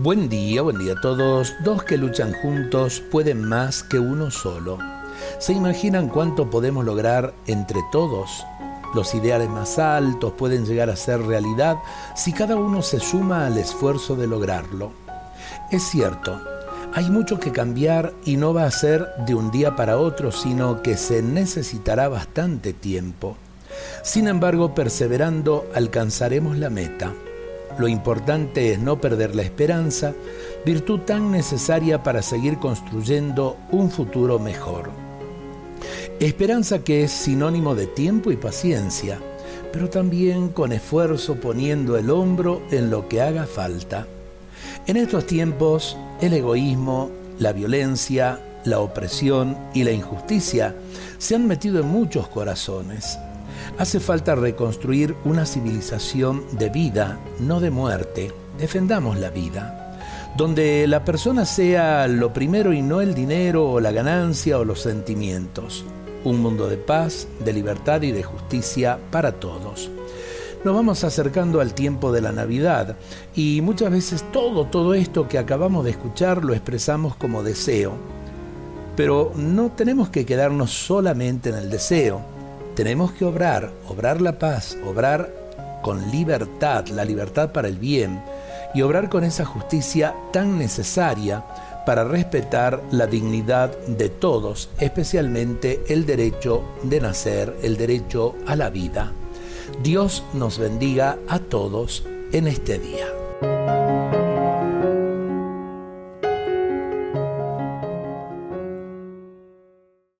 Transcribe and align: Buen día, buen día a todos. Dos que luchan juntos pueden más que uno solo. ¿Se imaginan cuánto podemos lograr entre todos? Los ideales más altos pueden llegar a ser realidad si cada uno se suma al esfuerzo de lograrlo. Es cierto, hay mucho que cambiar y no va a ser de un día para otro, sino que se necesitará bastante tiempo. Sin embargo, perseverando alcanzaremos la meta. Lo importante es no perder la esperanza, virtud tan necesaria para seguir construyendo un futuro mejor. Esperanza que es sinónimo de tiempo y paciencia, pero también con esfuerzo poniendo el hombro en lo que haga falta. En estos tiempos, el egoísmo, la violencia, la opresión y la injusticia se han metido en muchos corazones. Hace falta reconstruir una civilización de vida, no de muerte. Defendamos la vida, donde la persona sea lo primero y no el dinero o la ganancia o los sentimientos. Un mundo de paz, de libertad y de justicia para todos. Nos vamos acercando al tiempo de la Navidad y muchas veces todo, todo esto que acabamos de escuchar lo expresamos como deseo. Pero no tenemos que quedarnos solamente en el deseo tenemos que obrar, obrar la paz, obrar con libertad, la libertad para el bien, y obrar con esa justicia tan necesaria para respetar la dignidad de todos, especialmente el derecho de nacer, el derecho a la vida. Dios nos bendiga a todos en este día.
Buen 0.00 0.28
día, 0.28 0.62
buen 0.62 0.78
día 0.78 0.92
a 0.92 1.00
todos. 1.00 1.56
Dos 1.64 1.82
que 1.82 1.96
luchan 1.96 2.32
juntos 2.32 3.02
pueden 3.10 3.42
más 3.44 3.82
que 3.82 3.98
uno 3.98 4.30
solo. 4.30 4.78
¿Se 5.40 5.52
imaginan 5.52 6.08
cuánto 6.08 6.48
podemos 6.50 6.84
lograr 6.84 7.34
entre 7.48 7.80
todos? 7.90 8.46
Los 8.94 9.12
ideales 9.16 9.48
más 9.48 9.76
altos 9.80 10.34
pueden 10.34 10.64
llegar 10.66 10.88
a 10.88 10.94
ser 10.94 11.22
realidad 11.22 11.78
si 12.14 12.32
cada 12.32 12.54
uno 12.54 12.80
se 12.80 13.00
suma 13.00 13.44
al 13.44 13.58
esfuerzo 13.58 14.14
de 14.14 14.28
lograrlo. 14.28 14.92
Es 15.72 15.82
cierto, 15.82 16.40
hay 16.94 17.10
mucho 17.10 17.40
que 17.40 17.50
cambiar 17.50 18.14
y 18.24 18.36
no 18.36 18.54
va 18.54 18.66
a 18.66 18.70
ser 18.70 19.04
de 19.26 19.34
un 19.34 19.50
día 19.50 19.74
para 19.74 19.98
otro, 19.98 20.30
sino 20.30 20.80
que 20.80 20.96
se 20.96 21.22
necesitará 21.22 22.08
bastante 22.08 22.72
tiempo. 22.72 23.36
Sin 24.04 24.28
embargo, 24.28 24.76
perseverando 24.76 25.66
alcanzaremos 25.74 26.56
la 26.56 26.70
meta. 26.70 27.12
Lo 27.78 27.86
importante 27.86 28.72
es 28.72 28.80
no 28.80 29.00
perder 29.00 29.36
la 29.36 29.42
esperanza, 29.42 30.12
virtud 30.66 31.00
tan 31.00 31.30
necesaria 31.30 32.02
para 32.02 32.22
seguir 32.22 32.58
construyendo 32.58 33.56
un 33.70 33.90
futuro 33.90 34.40
mejor. 34.40 34.90
Esperanza 36.18 36.80
que 36.80 37.04
es 37.04 37.12
sinónimo 37.12 37.76
de 37.76 37.86
tiempo 37.86 38.32
y 38.32 38.36
paciencia, 38.36 39.20
pero 39.72 39.88
también 39.88 40.48
con 40.48 40.72
esfuerzo 40.72 41.36
poniendo 41.36 41.96
el 41.96 42.10
hombro 42.10 42.62
en 42.72 42.90
lo 42.90 43.08
que 43.08 43.20
haga 43.20 43.46
falta. 43.46 44.08
En 44.88 44.96
estos 44.96 45.26
tiempos, 45.26 45.96
el 46.20 46.32
egoísmo, 46.32 47.10
la 47.38 47.52
violencia, 47.52 48.40
la 48.64 48.80
opresión 48.80 49.56
y 49.72 49.84
la 49.84 49.92
injusticia 49.92 50.74
se 51.18 51.36
han 51.36 51.46
metido 51.46 51.80
en 51.80 51.86
muchos 51.86 52.26
corazones. 52.26 53.18
Hace 53.78 54.00
falta 54.00 54.34
reconstruir 54.34 55.14
una 55.24 55.46
civilización 55.46 56.42
de 56.52 56.68
vida, 56.68 57.20
no 57.38 57.60
de 57.60 57.70
muerte. 57.70 58.32
Defendamos 58.58 59.18
la 59.18 59.30
vida, 59.30 59.96
donde 60.36 60.86
la 60.88 61.04
persona 61.04 61.44
sea 61.44 62.08
lo 62.08 62.32
primero 62.32 62.72
y 62.72 62.82
no 62.82 63.00
el 63.00 63.14
dinero 63.14 63.70
o 63.70 63.80
la 63.80 63.92
ganancia 63.92 64.58
o 64.58 64.64
los 64.64 64.80
sentimientos. 64.80 65.84
Un 66.24 66.40
mundo 66.40 66.68
de 66.68 66.76
paz, 66.76 67.28
de 67.44 67.52
libertad 67.52 68.02
y 68.02 68.10
de 68.10 68.24
justicia 68.24 68.98
para 69.12 69.32
todos. 69.32 69.90
Nos 70.64 70.74
vamos 70.74 71.04
acercando 71.04 71.60
al 71.60 71.72
tiempo 71.72 72.10
de 72.10 72.20
la 72.20 72.32
Navidad 72.32 72.96
y 73.36 73.60
muchas 73.60 73.92
veces 73.92 74.24
todo, 74.32 74.64
todo 74.64 74.94
esto 74.94 75.28
que 75.28 75.38
acabamos 75.38 75.84
de 75.84 75.92
escuchar 75.92 76.44
lo 76.44 76.52
expresamos 76.52 77.14
como 77.14 77.44
deseo. 77.44 77.92
Pero 78.96 79.30
no 79.36 79.70
tenemos 79.70 80.08
que 80.08 80.26
quedarnos 80.26 80.72
solamente 80.72 81.50
en 81.50 81.54
el 81.54 81.70
deseo 81.70 82.37
tenemos 82.78 83.10
que 83.10 83.24
obrar, 83.24 83.72
obrar 83.88 84.20
la 84.20 84.38
paz, 84.38 84.78
obrar 84.86 85.34
con 85.82 86.12
libertad, 86.12 86.86
la 86.86 87.04
libertad 87.04 87.50
para 87.50 87.66
el 87.66 87.76
bien, 87.76 88.22
y 88.72 88.82
obrar 88.82 89.08
con 89.08 89.24
esa 89.24 89.44
justicia 89.44 90.14
tan 90.32 90.60
necesaria 90.60 91.44
para 91.84 92.04
respetar 92.04 92.80
la 92.92 93.08
dignidad 93.08 93.76
de 93.88 94.08
todos, 94.10 94.70
especialmente 94.78 95.82
el 95.88 96.06
derecho 96.06 96.62
de 96.84 97.00
nacer, 97.00 97.52
el 97.64 97.76
derecho 97.76 98.36
a 98.46 98.54
la 98.54 98.70
vida. 98.70 99.10
Dios 99.82 100.22
nos 100.32 100.58
bendiga 100.58 101.18
a 101.26 101.40
todos 101.40 102.06
en 102.30 102.46
este 102.46 102.78
día. 102.78 103.77